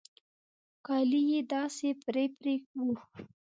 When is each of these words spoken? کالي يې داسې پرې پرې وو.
کالي 0.85 1.21
يې 1.31 1.39
داسې 1.53 1.89
پرې 2.03 2.25
پرې 2.37 2.53
وو. 2.81 2.87